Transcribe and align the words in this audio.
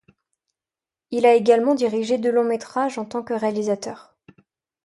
Il 1.11 1.27
a 1.27 1.35
également 1.35 1.75
dirigé 1.75 2.17
deux 2.17 2.31
longs 2.31 2.43
métrages 2.43 2.97
en 2.97 3.05
tant 3.05 3.21
que 3.21 3.35
réalisateur. 3.35 4.17